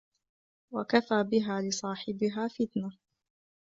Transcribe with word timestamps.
وَكَفَى 0.73 1.23
بِهَا 1.23 1.61
لِصَاحِبِهَا 1.61 2.47
فِتْنَةً 2.47 2.91